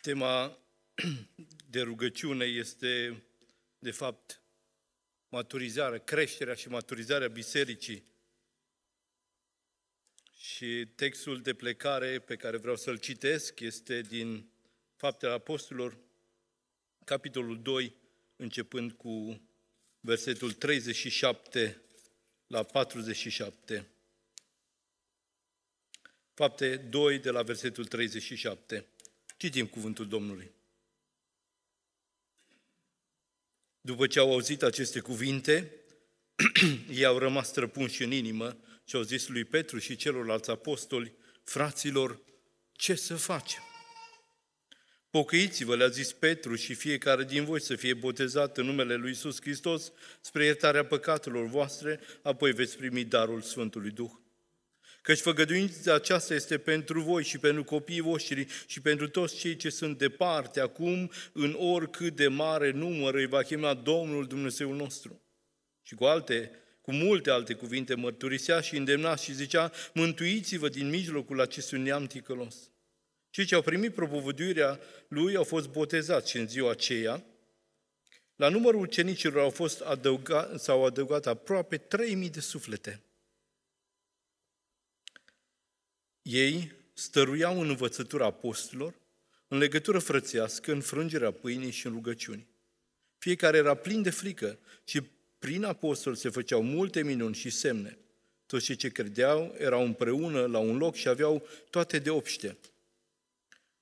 [0.00, 0.58] Tema
[1.70, 3.22] de rugăciune este,
[3.78, 4.42] de fapt,
[5.28, 8.04] maturizarea, creșterea și maturizarea bisericii.
[10.36, 14.50] Și textul de plecare pe care vreau să-l citesc este din
[14.96, 15.98] Faptele Apostolilor,
[17.04, 17.94] capitolul 2,
[18.36, 19.42] începând cu
[20.00, 21.82] versetul 37
[22.46, 23.88] la 47.
[26.34, 28.86] Fapte 2 de la versetul 37.
[29.40, 30.50] Citim cuvântul Domnului.
[33.80, 35.74] După ce au auzit aceste cuvinte,
[36.90, 41.14] ei au rămas străpunși în inimă și au zis lui Petru și celorlalți apostoli,
[41.44, 42.20] fraților,
[42.72, 43.62] ce să facem?
[45.10, 49.40] Pocăiți-vă, le-a zis Petru, și fiecare din voi să fie botezat în numele Lui Iisus
[49.40, 54.19] Hristos spre iertarea păcatelor voastre, apoi veți primi darul Sfântului Duh.
[55.02, 59.70] Căci făgăduința aceasta este pentru voi și pentru copiii voștri și pentru toți cei ce
[59.70, 65.22] sunt departe, acum, în oricât de mare număr îi va chema Domnul Dumnezeul nostru.
[65.82, 71.40] Și cu alte, cu multe alte cuvinte mărturisea și îndemna și zicea, mântuiți-vă din mijlocul
[71.40, 72.70] acestui neam ticălos.
[73.30, 77.24] Cei ce au primit propovăduirea lui au fost botezați și în ziua aceea,
[78.36, 83.02] la numărul ucenicilor au fost adăugat, s-au adăugat aproape 3000 de suflete.
[86.22, 88.94] Ei stăruiau în învățătura apostolilor,
[89.48, 92.46] în legătură frățească, în frângerea pâinii și în rugăciuni.
[93.18, 95.02] Fiecare era plin de frică și
[95.38, 97.98] prin apostol se făceau multe minuni și semne.
[98.46, 102.58] Toți cei ce credeau erau împreună la un loc și aveau toate de obște.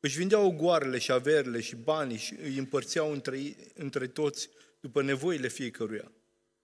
[0.00, 4.48] Își vindeau goarele și averile și banii și îi împărțeau între, între toți
[4.80, 6.12] după nevoile fiecăruia.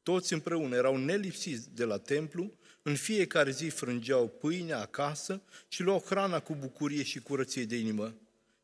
[0.03, 2.53] Toți împreună erau nelipsiți de la templu
[2.87, 8.15] în fiecare zi frângeau pâinea acasă și luau hrana cu bucurie și curăție de inimă.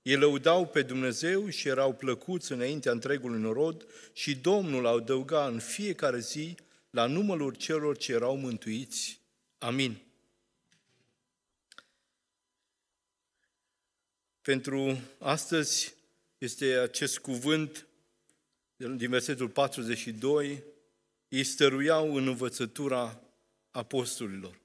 [0.03, 6.19] Ei lăudau pe Dumnezeu și erau plăcuți înaintea întregului norod și Domnul adăuga în fiecare
[6.19, 6.55] zi
[6.91, 9.21] la numărul celor ce erau mântuiți.
[9.59, 9.99] Amin.
[14.43, 15.94] Pentru astăzi
[16.39, 17.87] este acest cuvânt
[18.77, 20.62] din versetul 42,
[21.28, 23.21] ei stăruiau în învățătura
[23.70, 24.60] apostolilor.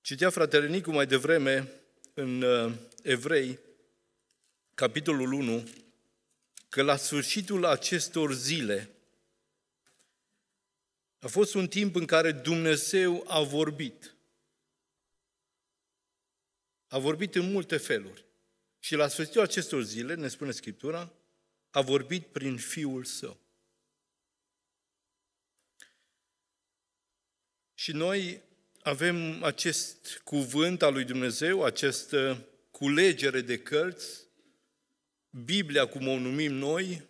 [0.00, 1.68] Citea fratele Nicu mai devreme
[2.14, 3.58] în uh, Evrei,
[4.74, 5.68] capitolul 1,
[6.68, 8.90] că la sfârșitul acestor zile
[11.18, 14.14] a fost un timp în care Dumnezeu a vorbit.
[16.86, 18.24] A vorbit în multe feluri.
[18.78, 21.12] Și la sfârșitul acestor zile, ne spune Scriptura,
[21.70, 23.39] a vorbit prin Fiul Său.
[27.80, 28.42] Și noi
[28.82, 34.26] avem acest cuvânt al lui Dumnezeu, această culegere de cărți,
[35.30, 37.08] Biblia, cum o numim noi,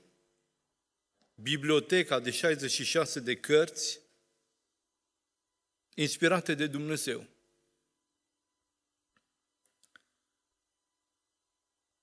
[1.35, 4.01] biblioteca de 66 de cărți,
[5.95, 7.27] inspirate de Dumnezeu.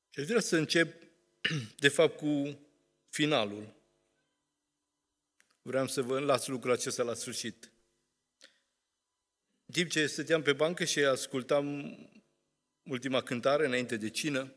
[0.09, 1.03] Și aș vrea să încep,
[1.85, 2.59] de fapt, cu
[3.09, 3.75] finalul.
[5.61, 7.71] Vreau să vă las lucrul acesta la sfârșit.
[9.69, 11.97] În timp ce stăteam pe bancă și ascultam
[12.83, 14.53] ultima cântare înainte de cină,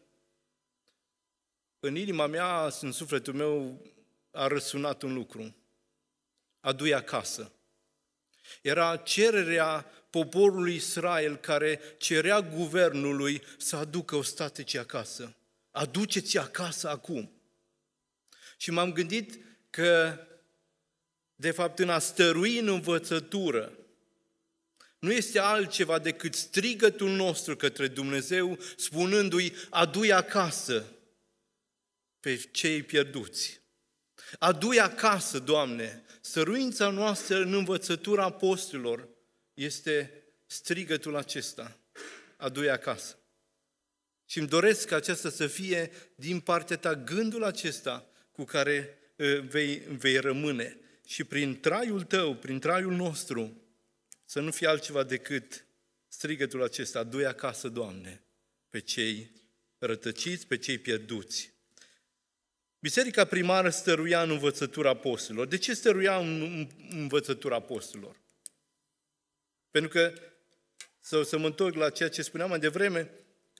[1.81, 3.82] în inima mea, în sufletul meu,
[4.31, 5.56] a răsunat un lucru.
[6.60, 7.53] Adu-i acasă.
[8.62, 15.37] Era cererea poporului Israel care cerea guvernului să aducă ostaticii acasă.
[15.70, 17.32] Aduceți acasă acum.
[18.56, 19.38] Și m-am gândit
[19.70, 20.19] că,
[21.34, 23.80] de fapt, în a stărui în învățătură,
[25.00, 30.84] nu este altceva decât strigătul nostru către Dumnezeu, spunându-i, adu-i acasă
[32.21, 33.61] pe cei pierduți.
[34.38, 39.09] Adu-i acasă, Doamne, săruința noastră în învățătura apostolilor
[39.55, 41.78] este strigătul acesta,
[42.37, 43.19] adu-i acasă.
[44.26, 48.99] Și îmi doresc ca aceasta să fie din partea ta gândul acesta cu care
[49.49, 50.79] vei, vei rămâne.
[51.06, 53.60] Și prin traiul tău, prin traiul nostru,
[54.31, 55.65] să nu fie altceva decât
[56.09, 58.23] strigătul acesta, du acasă, Doamne,
[58.69, 59.31] pe cei
[59.79, 61.53] rătăciți, pe cei pierduți.
[62.79, 65.47] Biserica primară stăruia în învățătura apostolilor.
[65.47, 68.21] De ce stăruia în învățătura apostolilor?
[69.71, 70.12] Pentru că,
[71.00, 73.11] să, să mă întorc la ceea ce spuneam mai devreme,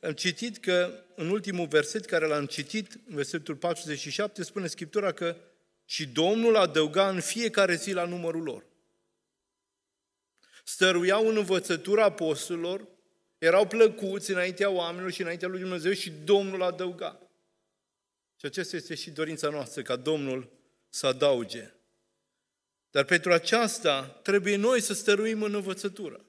[0.01, 5.37] am citit că în ultimul verset care l-am citit, în versetul 47, spune Scriptura că
[5.85, 8.69] și Domnul adăuga în fiecare zi la numărul lor
[10.71, 12.89] stăruiau în învățătura apostolilor,
[13.39, 17.21] erau plăcuți înaintea oamenilor și înaintea lui Dumnezeu și Domnul adăuga.
[18.37, 20.51] Și aceasta este și dorința noastră, ca Domnul
[20.89, 21.73] să adauge.
[22.91, 26.25] Dar pentru aceasta trebuie noi să stăruim în învățătură.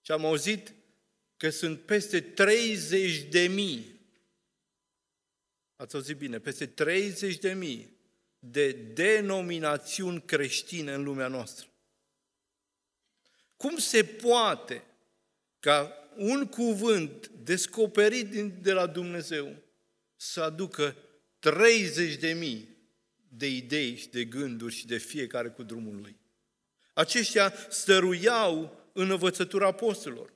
[0.00, 0.74] Și am auzit
[1.36, 4.00] că sunt peste 30 de mii,
[5.76, 7.96] ați auzit bine, peste 30 de mii
[8.38, 11.69] de denominațiuni creștine în lumea noastră.
[13.60, 14.84] Cum se poate
[15.58, 19.56] ca un cuvânt descoperit de la Dumnezeu
[20.16, 20.96] să aducă
[21.38, 22.68] 30 de mii
[23.28, 26.16] de idei și de gânduri și de fiecare cu drumul lui.
[26.92, 30.32] Aceștia stăruiau în învățătura apostolilor.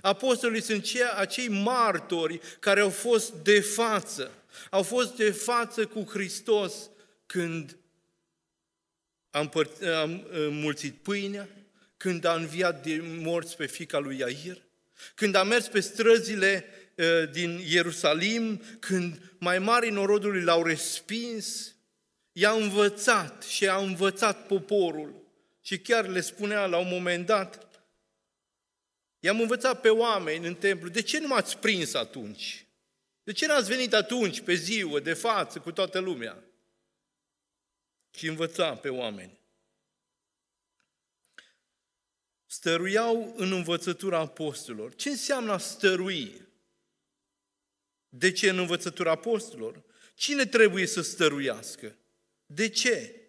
[0.00, 4.44] Apostolii sunt cei, acei martori care au fost de față.
[4.70, 6.90] Au fost de față cu Hristos
[7.26, 7.76] când
[9.30, 9.50] a
[10.50, 11.48] mulțit pâinea,
[11.96, 14.62] când a înviat de morți pe fica lui Iair,
[15.14, 16.64] când a mers pe străzile
[17.32, 21.74] din Ierusalim, când mai mari norodului l-au respins,
[22.32, 25.24] i-a învățat și a învățat poporul.
[25.60, 27.66] Și chiar le spunea la un moment dat,
[29.20, 32.66] i-am învățat pe oameni în templu, de ce nu m-ați prins atunci?
[33.22, 36.44] De ce n-ați venit atunci, pe ziua, de față, cu toată lumea?
[38.10, 39.38] Și învăța pe oameni.
[42.56, 44.94] Stăruiau în învățătura apostolilor.
[44.94, 46.42] Ce înseamnă a stărui?
[48.08, 49.82] De ce în învățătura apostolilor?
[50.14, 51.96] Cine trebuie să stăruiască?
[52.46, 53.20] De ce?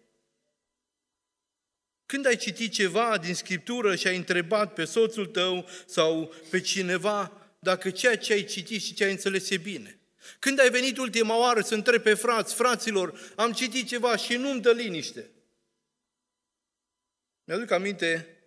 [2.06, 7.48] Când ai citit ceva din Scriptură și ai întrebat pe soțul tău sau pe cineva
[7.58, 10.00] dacă ceea ce ai citit și ce ai înțeles e bine?
[10.38, 14.60] Când ai venit ultima oară să întrebi pe frați, fraților, am citit ceva și nu-mi
[14.60, 15.30] dă liniște.
[17.44, 18.37] Mi-aduc aminte,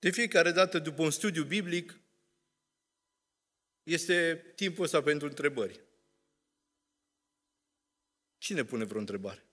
[0.00, 2.00] de fiecare dată după un studiu biblic,
[3.82, 5.80] este timpul ăsta pentru întrebări.
[8.38, 9.44] Cine pune vreo întrebare?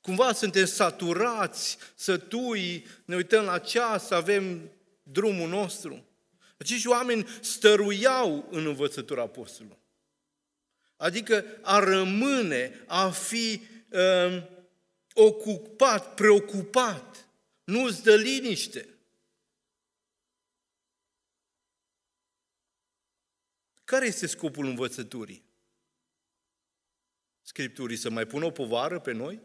[0.00, 4.70] Cumva suntem saturați, sătui, ne uităm la ceas, avem
[5.02, 6.04] drumul nostru.
[6.56, 9.78] Acești oameni stăruiau în învățătura apostolului.
[10.96, 14.48] Adică a rămâne, a fi um,
[15.14, 17.29] ocupat, preocupat,
[17.70, 18.88] nu îți dă liniște.
[23.84, 25.44] Care este scopul învățăturii?
[27.40, 29.40] Scripturii să mai pună o povară pe noi?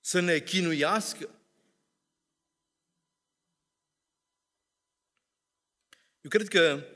[0.00, 1.30] Să ne chinuiască?
[6.20, 6.86] Eu cred că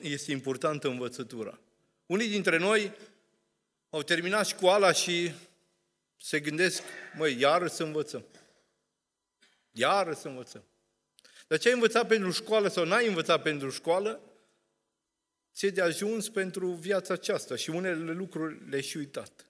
[0.00, 1.60] este importantă învățătura.
[2.06, 2.96] Unii dintre noi
[3.90, 5.32] au terminat școala și
[6.22, 6.82] se gândesc,
[7.16, 8.26] măi, iară să învățăm.
[9.70, 10.64] Iară să învățăm.
[11.46, 14.20] Dar ce ai învățat pentru școală sau n-ai învățat pentru școală,
[15.54, 19.46] ți de ajuns pentru viața aceasta și unele lucruri le-ai și uitat.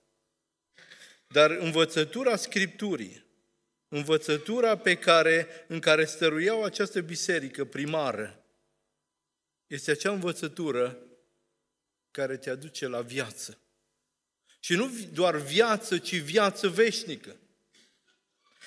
[1.27, 3.25] Dar învățătura Scripturii,
[3.87, 8.45] învățătura pe care, în care stăruiau această biserică primară,
[9.67, 11.05] este acea învățătură
[12.11, 13.61] care te aduce la viață.
[14.63, 17.35] Și nu doar viață, ci viață veșnică.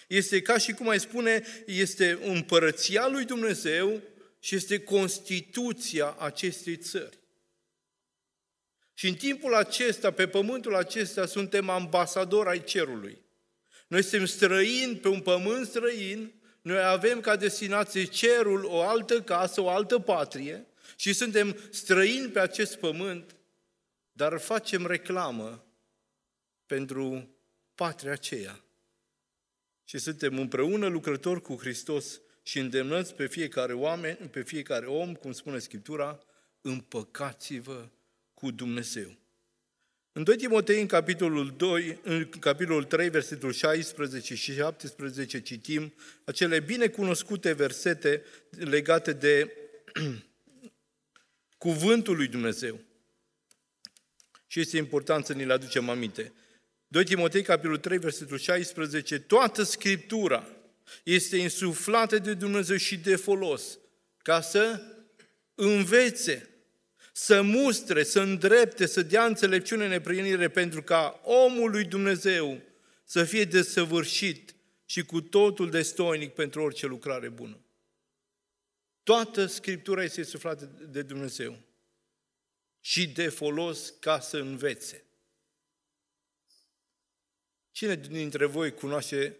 [0.06, 4.02] Este ca și cum ai spune, este împărăția lui Dumnezeu
[4.40, 7.18] și este Constituția acestei țări.
[8.94, 13.18] Și în timpul acesta, pe pământul acesta, suntem ambasadori ai cerului.
[13.86, 19.60] Noi suntem străini pe un pământ străin, noi avem ca destinație cerul, o altă casă,
[19.60, 20.66] o altă patrie
[20.96, 23.36] și suntem străini pe acest pământ,
[24.12, 25.63] dar facem reclamă
[26.66, 27.28] pentru
[27.74, 28.64] patria aceea.
[29.84, 35.32] Și suntem împreună lucrători cu Hristos și îndemnăți pe fiecare oameni, pe fiecare om, cum
[35.32, 36.20] spune Scriptura,
[36.60, 37.88] împăcați-vă
[38.34, 39.16] cu Dumnezeu.
[40.12, 45.94] În 2 Timotei, în capitolul, 2, în capitolul 3, versetul 16 și 17, citim
[46.24, 49.56] acele binecunoscute versete legate de
[51.58, 52.80] cuvântul lui Dumnezeu.
[54.46, 56.32] Și este important să ni le aducem aminte.
[56.88, 60.48] 2 Timotei, capitolul 3, versetul 16, toată Scriptura
[61.02, 63.78] este insuflată de Dumnezeu și de folos,
[64.22, 64.82] ca să
[65.54, 66.48] învețe,
[67.12, 72.60] să mustre, să îndrepte, să dea înțelepciune neprinire, pentru ca omul lui Dumnezeu
[73.04, 77.58] să fie desăvârșit și cu totul destoinic pentru orice lucrare bună.
[79.02, 81.58] Toată Scriptura este suflată de Dumnezeu
[82.80, 85.03] și de folos ca să învețe.
[87.74, 89.38] Cine dintre voi cunoaște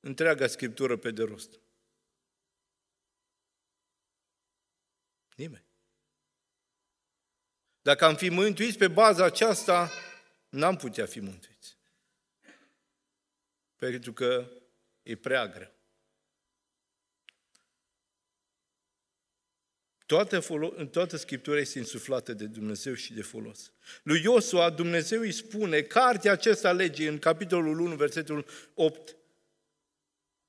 [0.00, 1.60] întreaga Scriptură pe de rost?
[5.36, 5.64] Nimeni.
[7.82, 9.90] Dacă am fi mântuiți pe baza aceasta,
[10.48, 11.76] n-am putea fi mântuiți.
[13.76, 14.50] Pentru că
[15.02, 15.75] e prea greu.
[20.06, 23.72] Toată, folo- toată Scriptura este insuflată de Dumnezeu și de folos.
[24.02, 29.16] Lui Iosua, Dumnezeu îi spune, cartea acesta legii, în capitolul 1, versetul 8,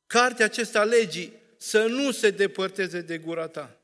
[0.08, 3.82] cartea acesta legii să nu se depărteze de gura ta.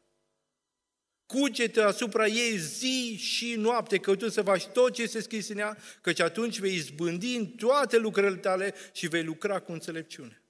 [1.25, 5.77] Cugetă asupra ei zi și noapte, căutând să faci tot ce este scris în ea,
[6.01, 10.41] căci atunci vei izbândi în toate lucrările tale și vei lucra cu înțelepciune.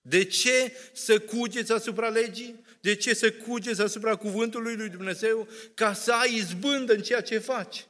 [0.00, 2.63] De ce să cugeți asupra legii?
[2.84, 5.48] De ce să cugeți asupra cuvântului lui Dumnezeu?
[5.74, 7.86] Ca să ai izbândă în ceea ce faci.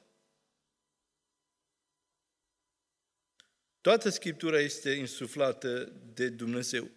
[3.81, 6.91] Toată Scriptura este insuflată de Dumnezeu.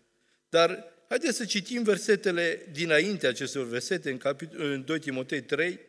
[0.50, 5.80] Dar haideți să citim versetele dinainte acestor versete, în, capitol, în 2 Timotei 3,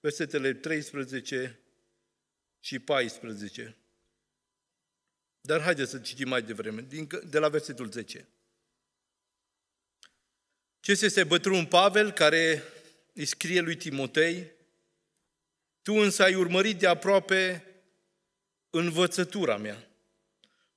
[0.00, 1.60] versetele 13
[2.60, 3.76] și 14.
[5.40, 6.86] Dar haideți să citim mai devreme,
[7.28, 8.28] de la versetul 10.
[10.80, 12.62] Ce este bătrân Pavel care
[13.14, 14.50] îi scrie lui Timotei,
[15.82, 17.64] tu însă ai urmărit de aproape
[18.70, 19.88] învățătura mea,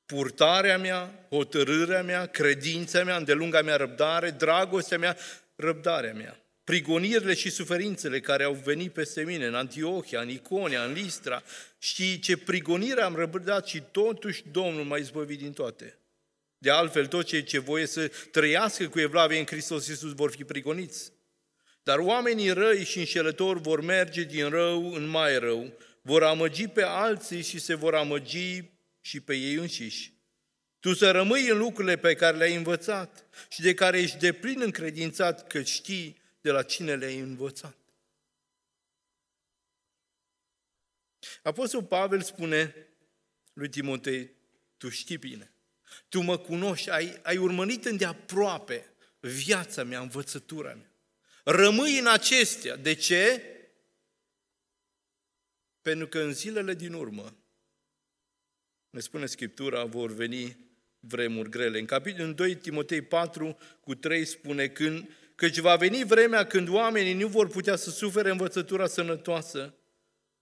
[0.06, 5.18] purtarea mea, hotărârea mea, credința mea, îndelunga mea răbdare, dragostea mea,
[5.56, 10.94] răbdarea mea prigonirile și suferințele care au venit peste mine în Antiohia, în Iconia, în
[10.94, 11.44] Listra,
[11.78, 15.98] și ce prigonire am răbdat și totuși Domnul m-a izbăvit din toate.
[16.64, 20.44] De altfel, tot cei ce voie să trăiască cu evlavie în Hristos Iisus vor fi
[20.44, 21.12] prigoniți.
[21.84, 26.82] Dar oamenii răi și înșelători vor merge din rău în mai rău, vor amăgi pe
[26.82, 28.64] alții și se vor amăgi
[29.02, 30.14] și pe ei înșiși.
[30.80, 35.48] Tu să rămâi în lucrurile pe care le-ai învățat și de care ești deplin încredințat
[35.48, 37.78] că știi de la cine le-ai învățat.
[41.42, 42.88] Apostol Pavel spune
[43.54, 44.32] lui Timotei,
[44.78, 45.53] tu știi bine,
[46.14, 50.94] tu mă cunoști, ai, ai urmărit îndeaproape viața mea, învățătura mea.
[51.44, 52.76] Rămâi în acestea.
[52.76, 53.42] De ce?
[55.82, 57.38] Pentru că în zilele din urmă,
[58.90, 60.58] ne spune Scriptura, vor veni
[61.00, 61.80] vremuri grele.
[61.80, 67.14] În capitolul 2 Timotei 4 cu 3 spune, când căci va veni vremea când oamenii
[67.14, 69.76] nu vor putea să sufere învățătura sănătoasă,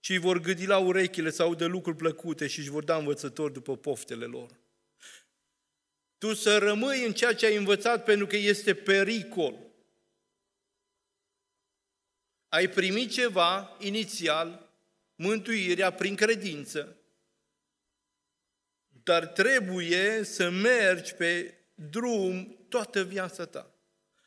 [0.00, 3.52] ci îi vor gâdi la urechile sau de lucruri plăcute și își vor da învățători
[3.52, 4.61] după poftele lor.
[6.22, 9.58] Tu să rămâi în ceea ce ai învățat pentru că este pericol.
[12.48, 14.70] Ai primit ceva inițial,
[15.14, 16.96] mântuirea prin credință,
[19.02, 23.74] dar trebuie să mergi pe drum toată viața ta.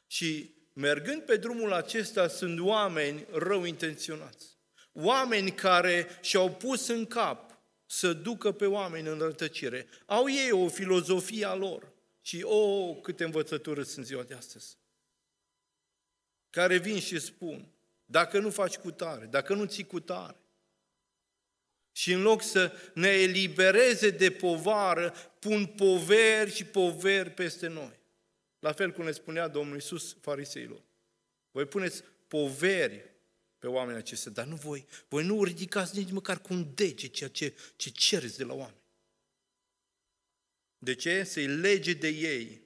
[0.07, 4.57] Și mergând pe drumul acesta sunt oameni rău intenționați.
[4.91, 7.54] Oameni care și-au pus în cap
[7.85, 9.87] să ducă pe oameni în rătăcire.
[10.05, 11.93] Au ei o filozofie a lor.
[12.21, 14.77] Și, o, oh, câte învățături sunt ziua de astăzi.
[16.49, 17.67] Care vin și spun,
[18.05, 20.37] dacă nu faci cu tare, dacă nu ții cu tare,
[21.91, 27.99] și în loc să ne elibereze de povară, pun poveri și poveri peste noi.
[28.59, 30.81] La fel cum ne spunea Domnul Iisus fariseilor.
[31.51, 33.14] Voi puneți poveri
[33.65, 37.29] pe oamenii acestea, dar nu voi, voi nu ridicați nici măcar cu un dege ceea
[37.29, 38.81] ce, ce cereți de la oameni.
[40.77, 41.23] De ce?
[41.23, 42.61] Să-i lege de ei.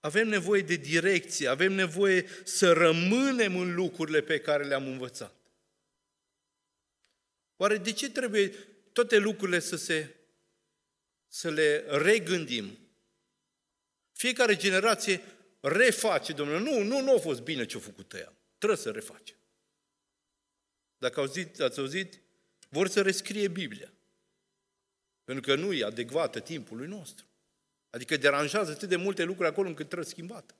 [0.00, 5.34] Avem nevoie de direcție, avem nevoie să rămânem în lucrurile pe care le-am învățat.
[7.56, 8.48] Oare de ce trebuie
[8.92, 10.14] toate lucrurile să se
[11.28, 12.78] să le regândim?
[14.12, 15.22] Fiecare generație
[15.60, 16.58] reface, domnule.
[16.58, 18.32] Nu, nu, nu a fost bine ce a făcut ea.
[18.58, 19.36] Trebuie să reface.
[20.98, 22.20] Dacă auzit, ați auzit,
[22.68, 23.92] vor să rescrie Biblia.
[25.24, 27.26] Pentru că nu e adecvată timpului nostru.
[27.90, 30.54] Adică deranjează atât de multe lucruri acolo încât trebuie schimbată.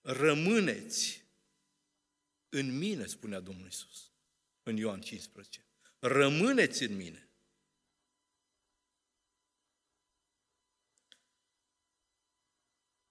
[0.00, 1.24] Rămâneți
[2.48, 4.10] în mine, spunea Domnul Isus
[4.62, 5.66] în Ioan 15.
[5.98, 7.29] Rămâneți în mine.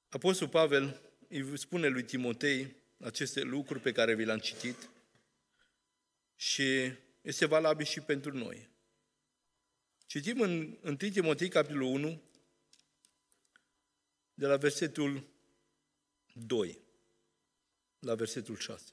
[0.10, 4.90] Apostol Pavel îi spune lui Timotei aceste lucruri pe care vi le-am citit
[6.36, 8.70] și este valabil și pentru noi.
[10.06, 12.22] Citim în 1 Timotei, capitolul 1,
[14.34, 15.28] de la versetul
[16.34, 16.80] 2
[18.00, 18.84] la versetul 6.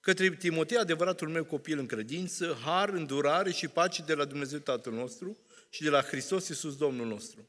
[0.00, 4.92] Către Timotei, adevăratul meu copil în credință, har, îndurare și pace de la Dumnezeu Tatăl
[4.92, 5.38] nostru
[5.70, 7.48] și de la Hristos Iisus Domnul nostru.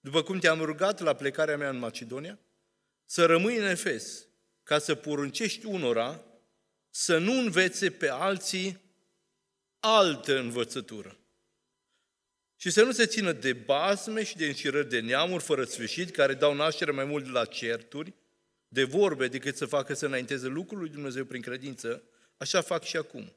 [0.00, 2.38] După cum te-am rugat la plecarea mea în Macedonia,
[3.04, 4.26] să rămâi în Efes,
[4.62, 6.24] ca să poruncești unora
[6.90, 8.80] să nu învețe pe alții
[9.80, 11.18] altă învățătură.
[12.56, 16.34] Și să nu se țină de basme și de înșirări de neamuri fără sfârșit, care
[16.34, 18.14] dau naștere mai mult la certuri,
[18.68, 22.02] de vorbe, decât să facă să înainteze lucrul lui Dumnezeu prin credință,
[22.36, 23.32] așa fac și acum.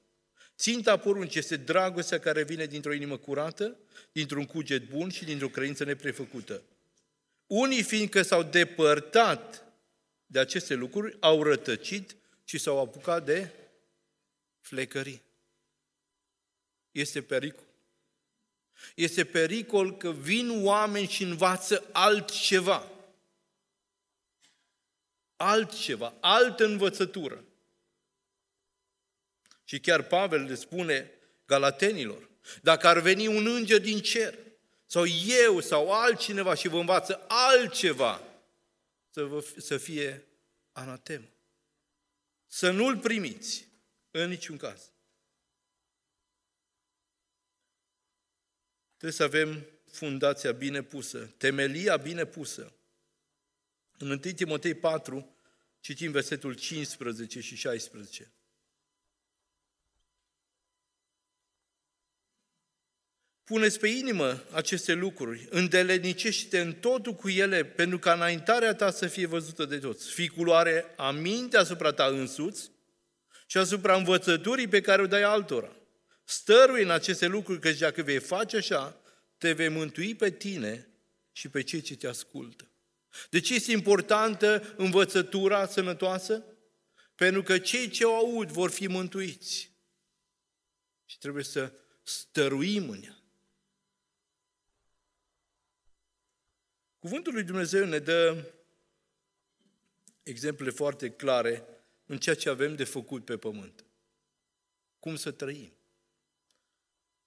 [0.57, 3.77] Ținta porunci este dragostea care vine dintr-o inimă curată,
[4.12, 6.62] dintr-un cuget bun și dintr-o credință neprefăcută.
[7.48, 9.63] Unii, fiindcă s-au depărtat
[10.25, 13.51] de aceste lucruri, au rătăcit și s-au apucat de
[14.60, 15.22] flecării.
[16.91, 17.63] Este pericol.
[18.95, 22.91] Este pericol că vin oameni și învață altceva.
[25.36, 27.43] Altceva, altă învățătură.
[29.74, 31.12] Și chiar Pavel le spune
[31.46, 32.30] galatenilor,
[32.62, 34.38] dacă ar veni un înger din cer,
[34.86, 35.06] sau
[35.46, 38.24] eu, sau altcineva și vă învață altceva,
[39.10, 40.27] să, vă, să fie
[40.72, 41.30] anatem.
[42.48, 43.68] Să nu-l primiți
[44.12, 44.92] în niciun caz.
[48.98, 52.74] Trebuie să avem fundația bine pusă, temelia bine pusă.
[53.98, 55.38] În 1 Timotei 4
[55.80, 58.34] citim versetul 15 și 16.
[63.53, 69.07] Puneți pe inimă aceste lucruri, îndelenicește în totul cu ele, pentru ca înaintarea ta să
[69.07, 70.12] fie văzută de toți.
[70.12, 72.72] Fii culoare aminte asupra ta însuți
[73.45, 75.75] și asupra învățăturii pe care o dai altora.
[76.24, 79.01] Stărui în aceste lucruri, că dacă vei face așa,
[79.38, 80.88] te vei mântui pe tine
[81.31, 82.72] și pe cei ce te ascultă.
[83.29, 86.43] De ce este importantă învățătura sănătoasă?
[87.15, 89.72] Pentru că cei ce o aud vor fi mântuiți.
[91.05, 91.72] Și trebuie să
[92.03, 93.17] stăruim în ea.
[97.04, 98.52] Cuvântul lui Dumnezeu ne dă
[100.24, 101.68] exemple foarte clare
[102.06, 103.86] în ceea ce avem de făcut pe pământ.
[105.00, 105.74] Cum să trăim.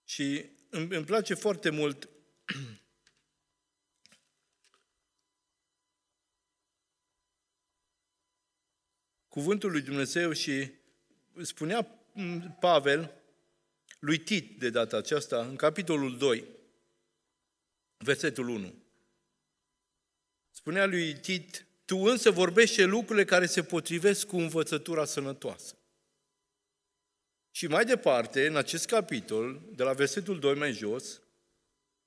[0.05, 2.09] Și îmi, place foarte mult
[9.29, 10.71] cuvântul lui Dumnezeu și
[11.43, 11.83] spunea
[12.61, 13.15] Pavel
[13.99, 16.49] lui Tit de data aceasta, în capitolul 2,
[17.97, 18.86] versetul 1.
[20.67, 25.79] Spunea lui Tit, tu însă vorbește lucrurile care se potrivesc cu învățătura sănătoasă.
[27.51, 31.21] Și mai departe, în acest capitol, de la versetul 2 mai jos,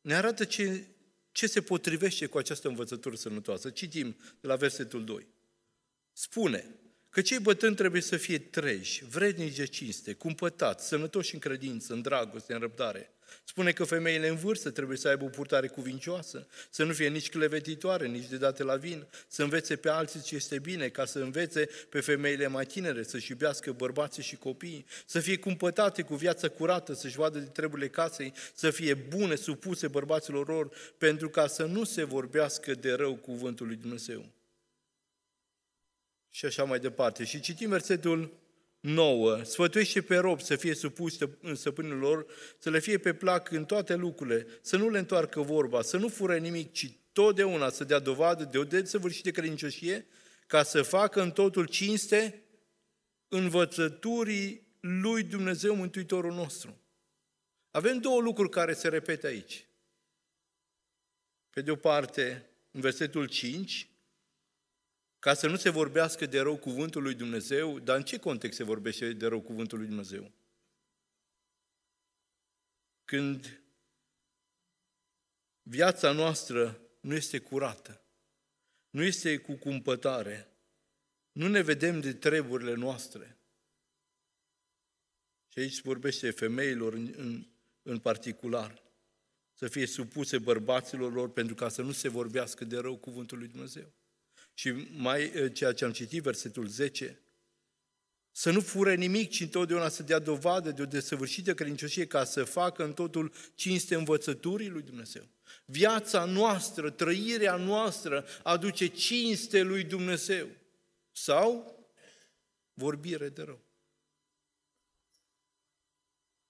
[0.02, 0.88] ne arată ce,
[1.32, 3.69] ce se potrivește cu această învățătură sănătoasă.
[3.69, 5.28] Citim de la versetul 2.
[6.13, 6.76] Spune,
[7.10, 12.02] că cei bătrâni trebuie să fie treji, vrednici de cinste, cumpătați, sănătoși în credință, în
[12.02, 13.13] dragoste, în răbdare.
[13.44, 17.30] Spune că femeile în vârstă trebuie să aibă o purtare cuvincioasă, să nu fie nici
[17.30, 21.20] clevetitoare, nici de date la vin, să învețe pe alții ce este bine, ca să
[21.20, 26.50] învețe pe femeile mai tinere să-și iubească bărbații și copiii, să fie cumpătate cu viață
[26.50, 31.63] curată, să-și vadă de treburile casei, să fie bune, supuse bărbaților lor, pentru ca să
[31.63, 34.26] nu se vorbească de rău cuvântul lui Dumnezeu
[36.30, 37.24] și așa mai departe.
[37.24, 38.34] Și citim versetul
[38.80, 39.44] 9.
[39.44, 42.26] Sfătuiește pe rob să fie supuși în stăpânilor,
[42.60, 46.08] să le fie pe plac în toate lucrurile, să nu le întoarcă vorba, să nu
[46.08, 50.08] fură nimic, ci totdeauna să dea dovadă de o desăvârșită credincioșie,
[50.48, 52.44] ca să facă în totul cinste
[53.28, 56.82] învățăturii lui Dumnezeu Mântuitorul nostru.
[57.72, 59.68] Avem două lucruri care se repete aici.
[61.50, 63.89] Pe de o parte, în versetul 5,
[65.20, 68.64] ca să nu se vorbească de rău cuvântul lui Dumnezeu, dar în ce context se
[68.64, 70.32] vorbește de rău cuvântul lui Dumnezeu?
[73.06, 73.64] Când
[75.62, 78.04] viața noastră nu este curată,
[78.90, 80.54] nu este cu cumpătare,
[81.32, 83.38] nu ne vedem de treburile noastre.
[85.48, 87.48] Și aici vorbește femeilor în, în,
[87.82, 88.84] în particular,
[89.54, 93.48] să fie supuse bărbaților lor pentru ca să nu se vorbească de rău cuvântul lui
[93.48, 93.94] Dumnezeu.
[94.60, 97.19] Și mai eh, ceea ce am citit, versetul 10,
[98.32, 102.43] să nu fure nimic, ci întotdeauna să dea dovadă de o desăvârșită credincioșie ca să
[102.43, 105.28] facă în totul cinste învățăturii lui Dumnezeu.
[105.65, 110.48] Viața noastră, trăirea noastră aduce cinste lui Dumnezeu.
[111.12, 111.80] Sau
[112.74, 113.62] vorbire de rău.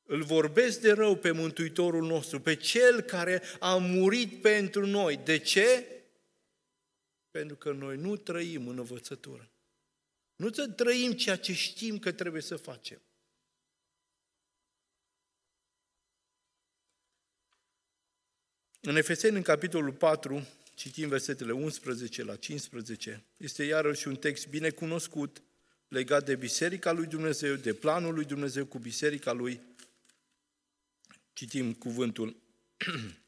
[0.04, 5.18] Îl vorbesc de rău pe Mântuitorul nostru, pe Cel care a murit pentru noi.
[5.24, 5.99] De ce?
[7.32, 9.50] Pentru că noi nu trăim în învățătură.
[10.36, 13.02] Nu să trăim ceea ce știm că trebuie să facem.
[18.82, 24.70] În Efeseni, în capitolul 4, citim versetele 11 la 15, este iarăși un text bine
[24.70, 25.44] cunoscut
[25.88, 29.62] legat de Biserica lui Dumnezeu, de planul lui Dumnezeu cu Biserica lui.
[31.34, 32.36] Citim cuvântul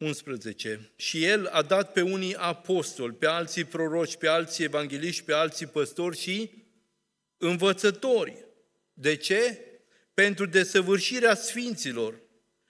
[0.00, 0.92] 11.
[0.96, 5.66] Și el a dat pe unii apostoli, pe alții proroci, pe alții evangeliști, pe alții
[5.66, 6.50] păstori și
[7.36, 8.44] învățători.
[8.92, 9.58] De ce?
[10.14, 12.20] Pentru desăvârșirea sfinților,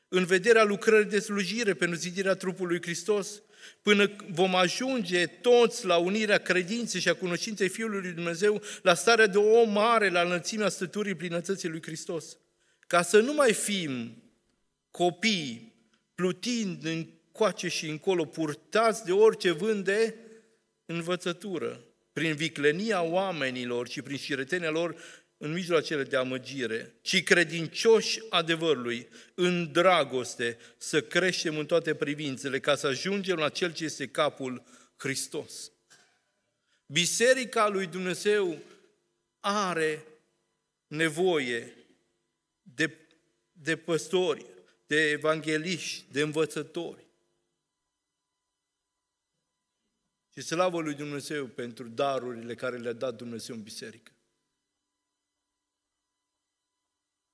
[0.09, 3.43] în vederea lucrării de slujire, pentru zidirea trupului Hristos,
[3.83, 9.27] până vom ajunge toți la unirea credinței și a cunoștinței Fiului lui Dumnezeu, la starea
[9.27, 12.37] de om mare, la înălțimea stăturii plinătății lui Hristos.
[12.87, 14.23] Ca să nu mai fim
[14.91, 15.75] copii
[16.15, 17.07] plutind în
[17.41, 20.15] coace și încolo, purtați de orice vânt de
[20.87, 24.97] învățătură, prin viclenia oamenilor și prin șiretenia lor
[25.37, 32.75] în mijloacele de amăgire, ci credincioși adevărului, în dragoste, să creștem în toate privințele, ca
[32.75, 34.63] să ajungem la Cel ce este capul
[34.97, 35.73] Hristos.
[36.87, 38.59] Biserica lui Dumnezeu
[39.41, 40.05] are
[40.87, 41.75] nevoie
[42.63, 42.97] de,
[43.53, 44.47] de păstori,
[44.87, 47.09] de evangeliști, de învățători.
[50.33, 54.13] Și slavă lui Dumnezeu pentru darurile care le-a dat Dumnezeu în biserică.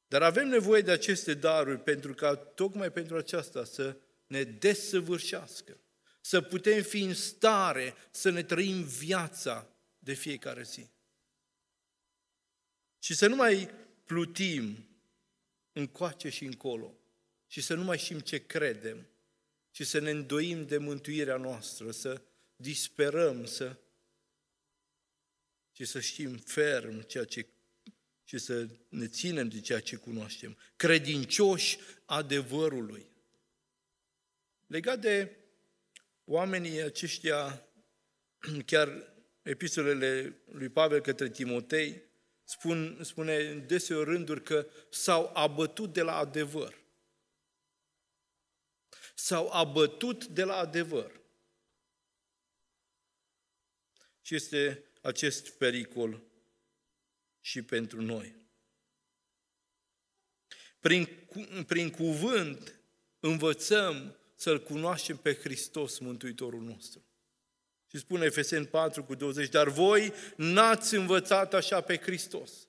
[0.07, 5.81] Dar avem nevoie de aceste daruri pentru ca tocmai pentru aceasta să ne desăvârșească,
[6.21, 10.89] să putem fi în stare să ne trăim viața de fiecare zi.
[12.99, 13.71] Și să nu mai
[14.05, 14.89] plutim
[15.73, 16.95] încoace și încolo
[17.47, 19.07] și să nu mai știm ce credem,
[19.71, 22.23] și să ne îndoim de mântuirea noastră, să
[22.57, 23.77] disperăm, să
[25.73, 27.47] și să știm ferm ceea ce
[28.25, 30.57] și să ne ținem de ceea ce cunoaștem.
[30.77, 33.11] Credincioși adevărului.
[34.67, 35.37] Legat de
[36.25, 37.67] oamenii aceștia,
[38.67, 42.03] chiar epistolele lui Pavel către Timotei,
[42.45, 46.79] spun, spune deseori rânduri că s-au abătut de la adevăr.
[49.15, 51.21] S-au abătut de la adevăr.
[54.27, 56.23] Și este acest pericol
[57.41, 58.37] și pentru noi.
[60.81, 61.29] Prin,
[61.67, 62.81] prin cuvânt
[63.21, 67.05] învățăm să-L cunoaștem pe Hristos, Mântuitorul nostru.
[67.87, 72.69] Și spune Efeseni 4 cu 20, dar voi n-ați învățat așa pe Hristos.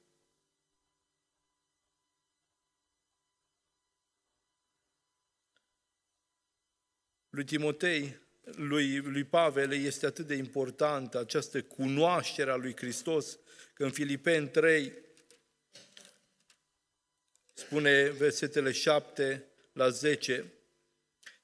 [7.29, 13.39] Lui Timotei lui, lui Pavel este atât de importantă această cunoaștere a lui Hristos,
[13.73, 14.93] că în Filipeni 3
[17.53, 20.53] spune versetele 7 la 10,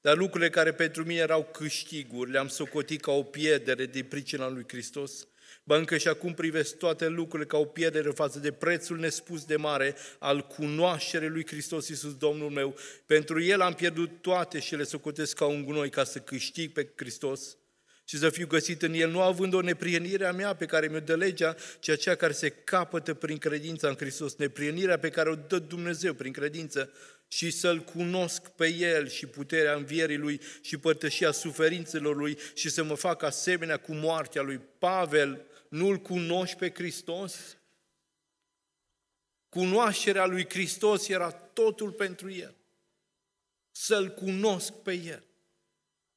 [0.00, 4.64] dar lucrurile care pentru mine erau câștiguri, le-am socotit ca o pierdere din pricina lui
[4.68, 5.26] Hristos,
[5.64, 9.56] Ba încă și acum privesc toate lucrurile ca o pierdere față de prețul nespus de
[9.56, 12.76] mare al cunoașterii lui Hristos Iisus Domnul meu.
[13.06, 16.92] Pentru El am pierdut toate și le socotesc ca un gunoi ca să câștig pe
[16.96, 17.56] Hristos
[18.04, 21.00] și să fiu găsit în El, nu având o neprienire a mea pe care mi-o
[21.00, 25.34] dă legea, ci aceea care se capătă prin credința în Hristos, neprienirea pe care o
[25.34, 26.92] dă Dumnezeu prin credință
[27.28, 32.82] și să-L cunosc pe El și puterea învierii Lui și părtășia suferințelor Lui și să
[32.82, 34.60] mă fac asemenea cu moartea Lui.
[34.78, 37.56] Pavel nu-L cunoști pe Hristos?
[39.48, 42.54] Cunoașterea lui Hristos era totul pentru el.
[43.70, 45.24] Să-L cunosc pe El,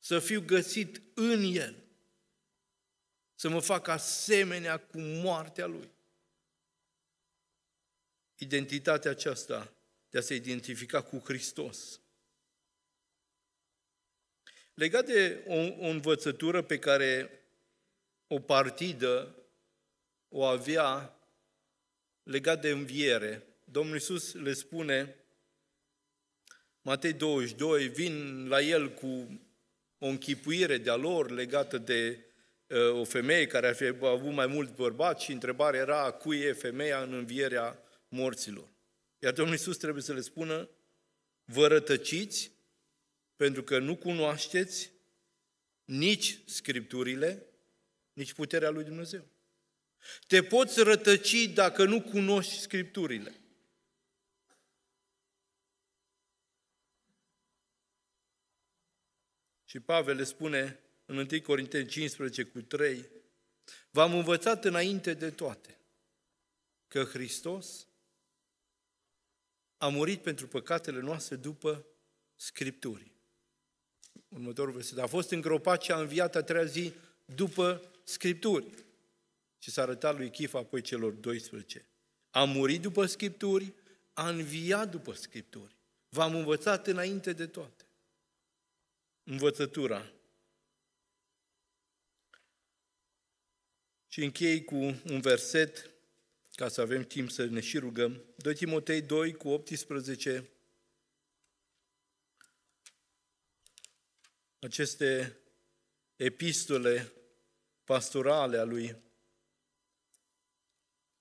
[0.08, 1.76] să fiu găsit în El,
[3.36, 5.90] să mă fac asemenea cu moartea Lui.
[8.36, 9.74] Identitatea aceasta
[10.10, 12.00] de a se identifica cu Hristos.
[14.74, 17.42] Legat de o, o învățătură pe care
[18.28, 19.36] o partidă
[20.30, 21.20] o avea
[22.24, 23.48] legat de înviere.
[23.64, 25.16] Domnul Iisus le spune,
[26.82, 29.42] Matei 22, vin la el cu
[29.98, 32.26] o închipuire de-a lor legată de
[32.68, 36.54] uh, o femeie care ar fi avut mai mult bărbați și întrebarea era cui e
[36.54, 38.68] femeia în învierea morților.
[39.20, 40.70] Iar Domnul Iisus trebuie să le spună,
[41.46, 42.52] vă rătăciți
[43.36, 44.92] pentru că nu cunoașteți
[45.86, 47.46] nici Scripturile,
[48.14, 49.28] nici puterea lui Dumnezeu.
[50.28, 53.36] Te poți rătăci dacă nu cunoști Scripturile.
[59.78, 63.06] Și Pavel le spune în 1 Corinteni 15 cu 3,
[63.90, 65.80] V-am învățat înainte de toate
[66.88, 67.88] că Hristos
[69.78, 71.86] a murit pentru păcatele noastre după
[72.36, 73.12] Scripturii.
[74.28, 74.98] Următorul verset.
[74.98, 76.94] A fost îngropat și a înviat a treia zi
[77.26, 78.86] după Scripturi.
[79.58, 81.90] Și s-a arătat lui Chif apoi celor 12.
[82.30, 83.74] A murit după Scripturi,
[84.14, 85.76] a înviat după Scripturi.
[86.10, 87.87] V-am învățat înainte de toate.
[89.30, 90.12] Învățătura.
[94.08, 95.90] Și închei cu un verset,
[96.52, 98.24] ca să avem timp să ne și rugăm.
[98.36, 100.50] 2 Timotei 2 cu 18.
[104.60, 105.38] Aceste
[106.16, 107.12] epistole
[107.84, 108.96] pastorale a lui,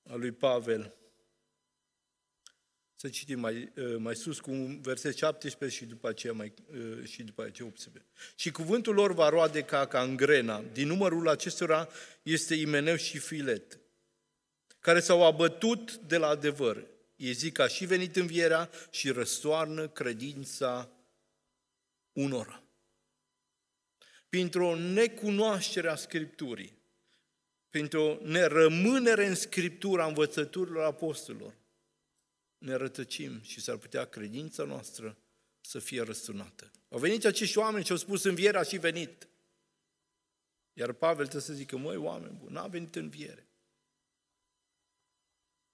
[0.02, 0.96] a lui Pavel.
[3.06, 7.04] Să citim mai, uh, mai sus cu un verset 17 și după aceea, mai, uh,
[7.04, 8.04] și după aceea 18.
[8.36, 10.64] Și cuvântul lor va roade ca, ca în grena.
[10.72, 11.88] Din numărul acestora
[12.22, 13.78] este Imeneu și Filet,
[14.80, 16.86] care s-au abătut de la adevăr.
[17.16, 20.90] Ei zic că a și venit învierea și răstoarnă credința
[22.12, 22.62] unora.
[24.28, 26.78] Printr-o necunoaștere a Scripturii,
[27.70, 31.54] printr-o nerămânere în Scriptura învățăturilor apostolilor,
[32.58, 35.18] ne rătăcim și s-ar putea credința noastră
[35.60, 36.70] să fie răsturnată.
[36.88, 39.28] Au venit acești oameni și au spus învierea și venit.
[40.72, 43.48] Iar Pavel trebuie să zică, măi, oameni buni, n-a venit înviere.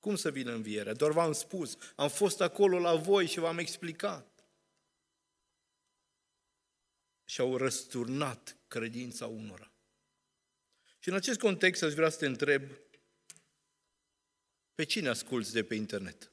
[0.01, 0.92] Cum să vină învierea?
[0.92, 4.45] Doar v-am spus, am fost acolo la voi și v-am explicat.
[7.25, 9.73] Și au răsturnat credința unora.
[10.99, 12.62] Și în acest context aș vrea să te întreb,
[14.75, 16.32] pe cine asculți de pe internet?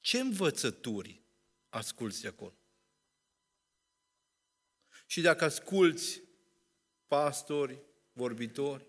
[0.00, 1.22] Ce învățături
[1.68, 2.54] asculți de acolo?
[5.06, 6.22] Și dacă asculți
[7.06, 7.82] pastori,
[8.12, 8.86] vorbitori,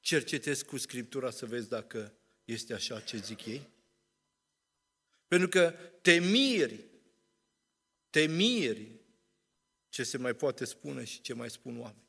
[0.00, 3.68] cercetezi cu Scriptura să vezi dacă este așa ce zic ei?
[5.26, 5.70] Pentru că
[6.02, 6.84] te miri,
[8.10, 9.00] te miri
[9.88, 12.06] ce se mai poate spune și ce mai spun oameni.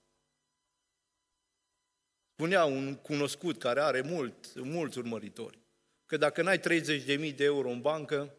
[2.34, 5.60] Spunea un cunoscut care are mult, mulți urmăritori,
[6.06, 8.39] că dacă n-ai 30.000 de euro în bancă,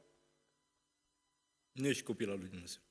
[1.72, 2.83] nu ești copil al lui Dumnezeu.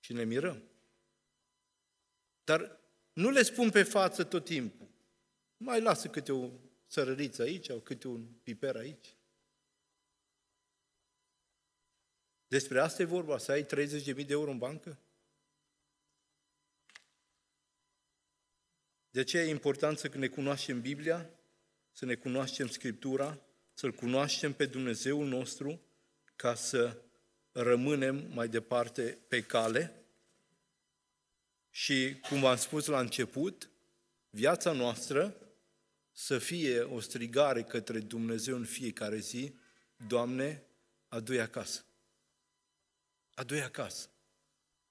[0.00, 0.62] Și ne mirăm.
[2.44, 2.80] Dar
[3.12, 4.88] nu le spun pe față tot timpul.
[5.56, 6.50] Mai lasă câte o
[6.86, 9.16] sărăriță aici, sau câte un piper aici.
[12.46, 13.68] Despre asta e vorba, să ai 30.000
[14.04, 14.98] de euro în bancă?
[19.10, 21.35] De ce e important să ne cunoaștem Biblia?
[21.96, 23.40] Să ne cunoaștem Scriptura,
[23.74, 25.80] să-L cunoaștem pe Dumnezeul nostru,
[26.36, 27.02] ca să
[27.52, 30.04] rămânem mai departe pe cale.
[31.70, 33.70] Și, cum v-am spus la început,
[34.30, 35.36] viața noastră
[36.12, 39.54] să fie o strigare către Dumnezeu în fiecare zi,
[40.06, 40.62] Doamne,
[41.08, 41.84] adu acasă.
[43.34, 44.08] adu acasă.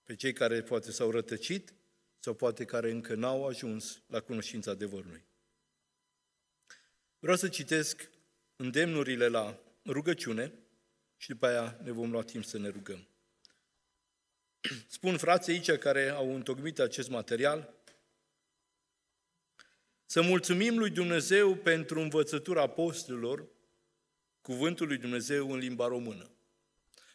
[0.04, 1.74] Pe cei care poate s-au rătăcit
[2.20, 5.24] sau poate care încă n-au ajuns la cunoștința adevărului.
[7.26, 8.10] Vreau să citesc
[8.56, 10.54] îndemnurile la rugăciune
[11.18, 13.08] și după aia ne vom lua timp să ne rugăm.
[14.88, 17.74] Spun frații aici care au întocmit acest material,
[20.06, 23.48] să mulțumim lui Dumnezeu pentru învățătura apostolilor,
[24.42, 26.30] cuvântul lui Dumnezeu în limba română.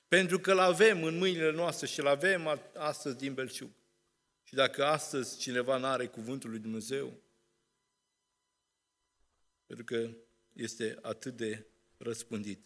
[0.09, 3.71] Pentru că îl avem în mâinile noastre și îl avem astăzi din belșug.
[4.43, 7.23] Și dacă astăzi cineva nu are cuvântul lui Dumnezeu,
[9.71, 10.11] pentru că
[10.53, 12.61] este atât de răspândit.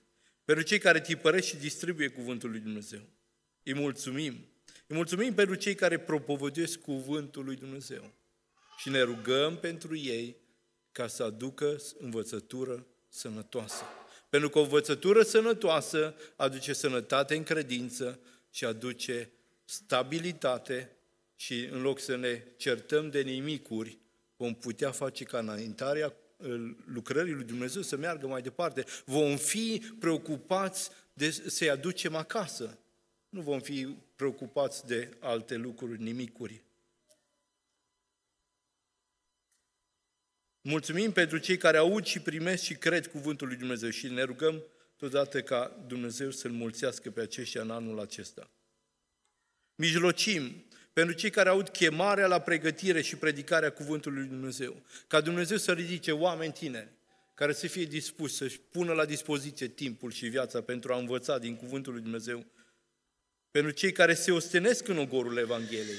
[0.44, 3.00] Pentru cei care tipăresc și distribuie cuvântul lui Dumnezeu.
[3.62, 4.32] Îi mulțumim.
[4.86, 8.12] Îi mulțumim pentru cei care propovăduiesc cuvântul lui Dumnezeu.
[8.78, 10.36] Și ne rugăm pentru ei
[10.92, 13.84] ca să aducă învățătură sănătoasă.
[14.28, 19.30] Pentru că o învățătură sănătoasă aduce sănătate în credință și aduce
[19.64, 20.96] stabilitate
[21.36, 23.98] și în loc să ne certăm de nimicuri,
[24.36, 26.14] vom putea face ca înaintarea
[26.84, 28.84] lucrării lui Dumnezeu să meargă mai departe.
[29.04, 32.78] Vom fi preocupați de să-i aducem acasă.
[33.28, 36.62] Nu vom fi preocupați de alte lucruri, nimicuri.
[40.60, 44.62] Mulțumim pentru cei care aud și primesc și cred cuvântul lui Dumnezeu și ne rugăm
[44.96, 48.50] totodată ca Dumnezeu să-L mulțească pe aceștia în anul acesta.
[49.74, 54.82] Mijlocim pentru cei care aud chemarea la pregătire și predicarea cuvântului lui Dumnezeu.
[55.06, 56.92] Ca Dumnezeu să ridice oameni tineri
[57.34, 61.56] care să fie dispuși să-și pună la dispoziție timpul și viața pentru a învăța din
[61.56, 62.46] cuvântul lui Dumnezeu
[63.50, 65.98] pentru cei care se ostenesc în ogorul Evangheliei.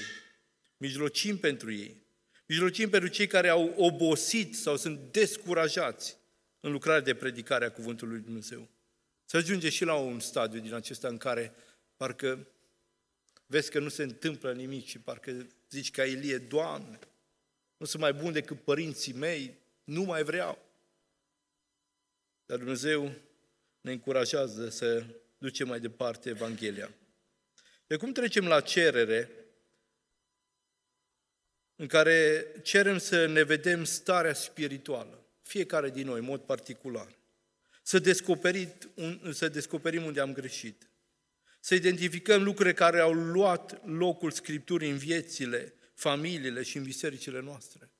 [0.76, 2.02] Mijlocim pentru ei.
[2.46, 6.18] Mijlocim pentru cei care au obosit sau sunt descurajați
[6.60, 8.68] în lucrarea de predicare a Cuvântului Lui Dumnezeu.
[9.24, 11.54] Să ajunge și la un stadiu din acesta în care
[11.96, 12.48] parcă
[13.46, 16.98] vezi că nu se întâmplă nimic și parcă zici ca Ilie, Doamne,
[17.76, 20.58] nu sunt mai bun decât părinții mei, nu mai vreau.
[22.46, 23.12] Dar Dumnezeu
[23.80, 25.06] ne încurajează să
[25.38, 26.94] ducem mai departe Evanghelia.
[27.86, 29.30] De cum trecem la cerere,
[31.76, 37.18] în care cerem să ne vedem starea spirituală, fiecare din noi, în mod particular.
[37.82, 37.98] Să,
[39.32, 40.88] să descoperim unde am greșit.
[41.66, 47.90] Să identificăm lucrurile care au luat locul Scripturii în viețile, familiile și în bisericile noastre.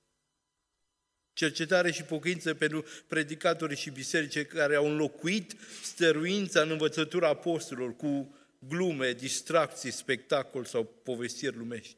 [1.33, 8.35] Cercetare și pocăință pentru predicatorii și biserici care au înlocuit stăruința în învățătura apostolilor cu
[8.59, 11.97] glume, distracții, spectacol sau povestiri lumești.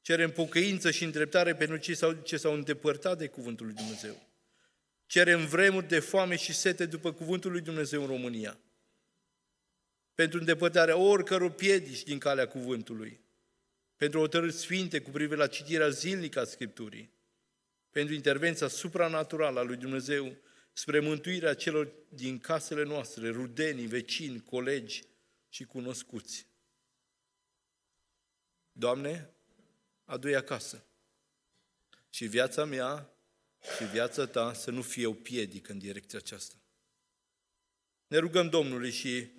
[0.00, 4.28] Cerem pocăință și îndreptare pentru cei s-au, ce s-au îndepărtat de Cuvântul lui Dumnezeu.
[5.06, 8.58] Cerem vremuri de foame și sete după Cuvântul lui Dumnezeu în România.
[10.20, 13.20] Pentru îndepărtarea oricăror piedici din calea Cuvântului.
[13.96, 17.12] Pentru hotărâri sfinte cu privire la citirea zilnică a Scripturii.
[17.90, 20.36] Pentru intervenția supranaturală a lui Dumnezeu
[20.72, 25.02] spre mântuirea celor din casele noastre, rudenii, vecini, colegi
[25.48, 26.46] și cunoscuți.
[28.72, 29.30] Doamne,
[30.04, 30.84] adu acasă.
[32.10, 33.10] Și viața mea
[33.76, 36.54] și viața ta să nu fie o piedică în direcția aceasta.
[38.06, 39.38] Ne rugăm Domnului și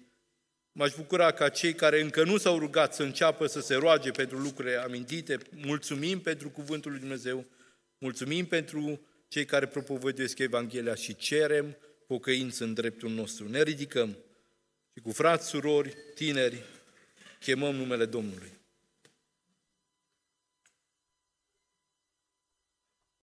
[0.71, 4.37] m-aș bucura ca cei care încă nu s-au rugat să înceapă să se roage pentru
[4.37, 5.37] lucrurile amintite.
[5.55, 7.45] Mulțumim pentru Cuvântul lui Dumnezeu,
[7.97, 13.49] mulțumim pentru cei care propovăduiesc Evanghelia și cerem pocăință în dreptul nostru.
[13.49, 14.17] Ne ridicăm
[14.93, 16.63] și cu frați, surori, tineri,
[17.39, 18.59] chemăm numele Domnului.